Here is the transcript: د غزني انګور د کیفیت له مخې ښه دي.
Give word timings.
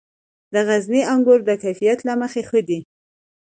د 0.53 0.55
غزني 0.67 1.01
انګور 1.13 1.39
د 1.45 1.51
کیفیت 1.63 1.99
له 2.07 2.13
مخې 2.21 2.41
ښه 2.49 2.61
دي. 2.67 2.79